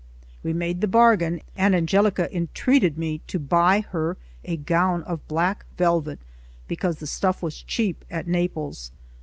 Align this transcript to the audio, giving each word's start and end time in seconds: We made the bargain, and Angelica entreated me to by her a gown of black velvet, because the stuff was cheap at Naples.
We 0.41 0.51
made 0.51 0.81
the 0.81 0.87
bargain, 0.87 1.41
and 1.55 1.75
Angelica 1.75 2.35
entreated 2.35 2.97
me 2.97 3.21
to 3.27 3.37
by 3.37 3.81
her 3.81 4.17
a 4.43 4.57
gown 4.57 5.03
of 5.03 5.27
black 5.27 5.63
velvet, 5.77 6.17
because 6.67 6.95
the 6.97 7.05
stuff 7.05 7.43
was 7.43 7.61
cheap 7.61 8.03
at 8.09 8.25
Naples. 8.27 8.89